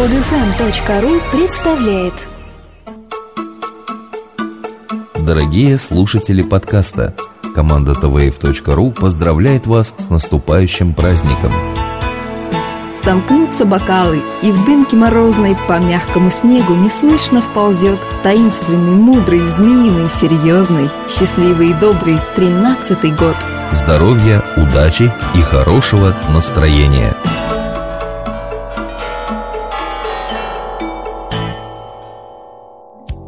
[0.00, 2.14] Подфм.ру представляет
[5.26, 7.14] Дорогие слушатели подкаста,
[7.54, 11.52] команда tvf.ru поздравляет вас с наступающим праздником.
[12.96, 20.88] Сомкнутся бокалы, и в дымке морозной по мягкому снегу неслышно вползет таинственный, мудрый, змеиный, серьезный,
[21.10, 23.36] счастливый и добрый тринадцатый год.
[23.72, 27.14] Здоровья, удачи и хорошего настроения.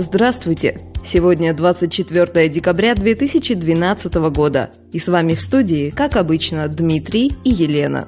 [0.00, 0.80] Здравствуйте!
[1.04, 4.70] Сегодня 24 декабря 2012 года.
[4.92, 8.06] И с вами в студии, как обычно, Дмитрий и Елена.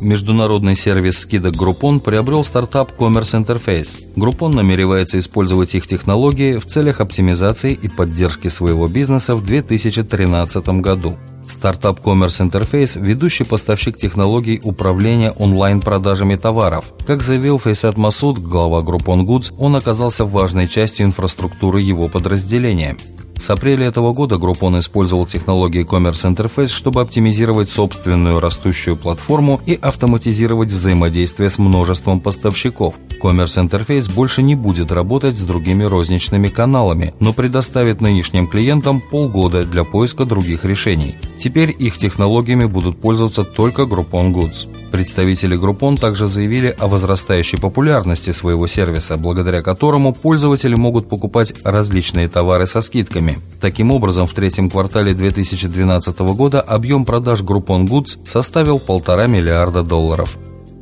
[0.00, 4.12] Международный сервис скидок Groupon приобрел стартап Commerce Interface.
[4.16, 11.16] Groupon намеревается использовать их технологии в целях оптимизации и поддержки своего бизнеса в 2013 году.
[11.48, 16.92] Стартап Commerce Interface– ведущий поставщик технологий управления онлайн-продажами товаров.
[17.06, 22.96] Как заявил Фейсат Масуд, глава Groupon Goods, он оказался важной частью инфраструктуры его подразделения.
[23.38, 29.78] С апреля этого года Groupon использовал технологии Commerce Interface, чтобы оптимизировать собственную растущую платформу и
[29.80, 32.94] автоматизировать взаимодействие с множеством поставщиков.
[33.22, 39.64] Commerce Interface больше не будет работать с другими розничными каналами, но предоставит нынешним клиентам полгода
[39.64, 41.16] для поиска других решений.
[41.38, 44.66] Теперь их технологиями будут пользоваться только Groupon Goods.
[44.90, 52.28] Представители Groupon также заявили о возрастающей популярности своего сервиса, благодаря которому пользователи могут покупать различные
[52.28, 53.36] товары со скидками рынками.
[53.60, 60.38] Таким образом, в третьем квартале 2012 года объем продаж Groupon Goods составил полтора миллиарда долларов.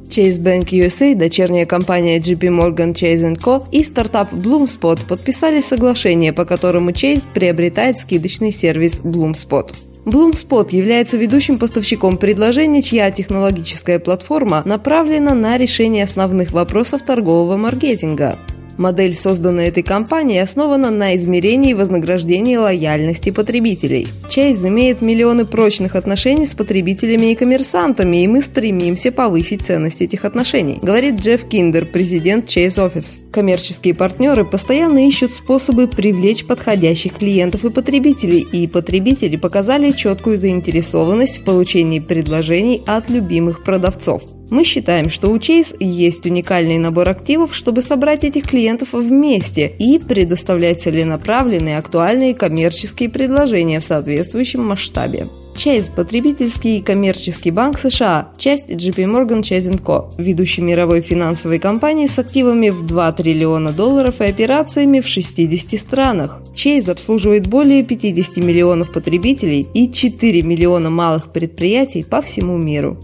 [0.08, 3.64] Chase Bank USA, дочерняя компания JP Morgan Chase Co.
[3.72, 9.74] и стартап Bloomspot подписали соглашение, по которому Chase приобретает скидочный сервис Bloomspot.
[10.04, 18.38] Bloomspot является ведущим поставщиком предложений, чья технологическая платформа направлена на решение основных вопросов торгового маркетинга.
[18.76, 24.08] Модель, созданная этой компанией, основана на измерении вознаграждения лояльности потребителей.
[24.28, 30.24] Chase имеет миллионы прочных отношений с потребителями и коммерсантами, и мы стремимся повысить ценность этих
[30.24, 33.18] отношений, говорит Джефф Киндер, президент Chase Office.
[33.30, 41.38] Коммерческие партнеры постоянно ищут способы привлечь подходящих клиентов и потребителей, и потребители показали четкую заинтересованность
[41.38, 44.22] в получении предложений от любимых продавцов.
[44.54, 49.98] Мы считаем, что у Chase есть уникальный набор активов, чтобы собрать этих клиентов вместе и
[49.98, 55.26] предоставлять целенаправленные актуальные коммерческие предложения в соответствующем масштабе.
[55.56, 62.06] Chase– потребительский и коммерческий банк США, часть JP Morgan Chase Co., ведущей мировой финансовой компании
[62.06, 66.42] с активами в 2 триллиона долларов и операциями в 60 странах.
[66.54, 73.00] Chase обслуживает более 50 миллионов потребителей и 4 миллиона малых предприятий по всему миру.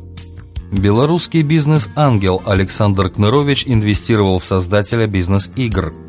[0.73, 5.95] Белорусский бизнес-ангел Александр Кнырович инвестировал в создателя бизнес-игр–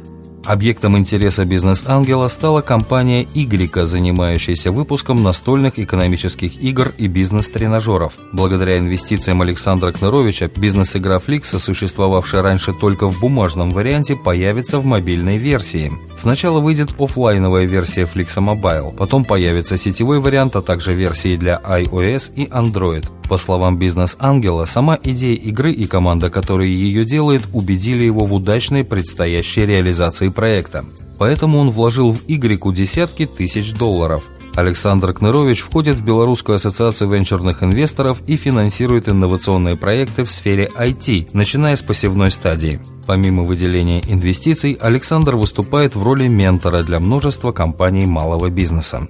[0.45, 8.13] Объектом интереса бизнес-ангела стала компания «Игрика», занимающаяся выпуском настольных экономических игр и бизнес-тренажеров.
[8.33, 15.37] Благодаря инвестициям Александра Кныровича бизнес-игра Фликса, существовавшая раньше только в бумажном варианте, появится в мобильной
[15.37, 15.91] версии.
[16.17, 22.33] Сначала выйдет офлайновая версия Flixa Mobile, потом появится сетевой вариант, а также версии для iOS
[22.35, 23.05] и Android.
[23.31, 28.83] По словам бизнес-ангела, сама идея игры и команда, которая ее делает, убедили его в удачной
[28.83, 30.83] предстоящей реализации проекта.
[31.17, 34.25] Поэтому он вложил в Игреку десятки тысяч долларов.
[34.55, 41.29] Александр Кнырович входит в Белорусскую ассоциацию венчурных инвесторов и финансирует инновационные проекты в сфере IT,
[41.31, 42.81] начиная с посевной стадии.
[43.07, 49.07] Помимо выделения инвестиций, Александр выступает в роли ментора для множества компаний малого бизнеса.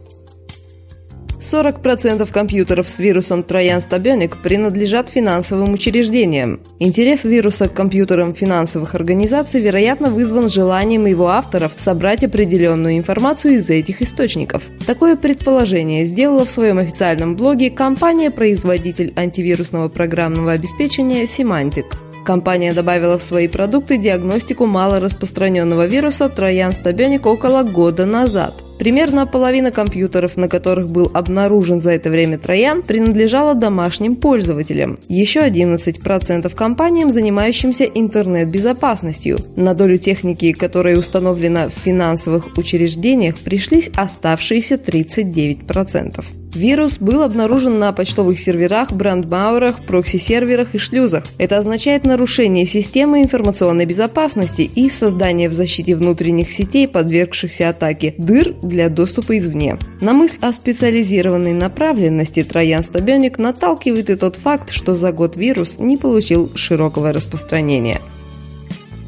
[1.41, 6.61] 40% компьютеров с вирусом Троян Стабионик принадлежат финансовым учреждениям.
[6.79, 13.69] Интерес вируса к компьютерам финансовых организаций, вероятно, вызван желанием его авторов собрать определенную информацию из
[13.69, 14.63] этих источников.
[14.85, 21.85] Такое предположение сделала в своем официальном блоге компания-производитель антивирусного программного обеспечения Semantic.
[22.23, 29.69] Компания добавила в свои продукты диагностику малораспространенного вируса Троян Стабионик около года назад– Примерно половина
[29.69, 34.97] компьютеров, на которых был обнаружен за это время троян, принадлежала домашним пользователям.
[35.07, 39.37] Еще 11% компаниям, занимающимся интернет-безопасностью.
[39.55, 46.40] На долю техники, которая установлена в финансовых учреждениях, пришлись оставшиеся 39%.
[46.53, 51.23] Вирус был обнаружен на почтовых серверах, брандмауэрах, прокси-серверах и шлюзах.
[51.37, 58.53] Это означает нарушение системы информационной безопасности и создание в защите внутренних сетей, подвергшихся атаке, дыр
[58.61, 59.77] для доступа извне.
[60.01, 65.77] На мысль о специализированной направленности Троян Стабионик наталкивает и тот факт, что за год вирус
[65.79, 68.01] не получил широкого распространения.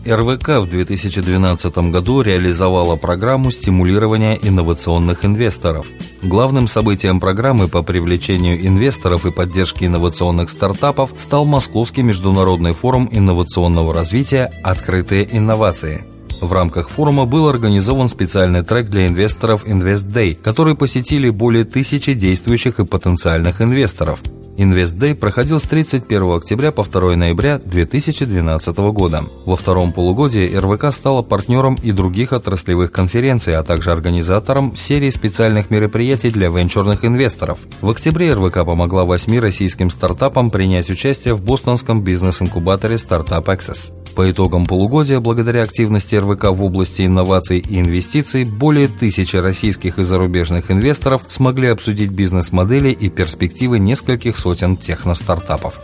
[0.06, 5.88] РВК в 2012 году реализовала программу стимулирования инновационных инвесторов.
[6.22, 13.94] Главным событием программы по привлечению инвесторов и поддержке инновационных стартапов стал Московский международный форум инновационного
[13.94, 16.04] развития «Открытые инновации».
[16.42, 22.14] В рамках форума был организован специальный трек для инвесторов Invest Day, который посетили более тысячи
[22.14, 24.20] действующих и потенциальных инвесторов.
[24.58, 29.24] Invest Day проходил с 31 октября по 2 ноября 2012 года.
[29.46, 35.72] Во втором полугодии РВК стала партнером и других отраслевых конференций, а также организатором серии специальных
[35.72, 37.60] мероприятий для венчурных инвесторов.
[37.82, 43.92] В октябре РВК помогла восьми российским стартапам принять участие в бостонском бизнес-инкубаторе Startup Access.
[44.16, 50.04] По итогам полугодия, благодаря активности РВК в области инноваций и инвестиций, более тысячи российских и
[50.04, 55.82] зарубежных инвесторов смогли обсудить бизнес-модели и перспективы нескольких сотен техностартапов.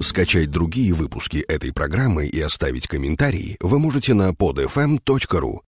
[0.00, 5.60] Скачать другие выпуски этой программы и оставить комментарии вы можете на podfm.ru.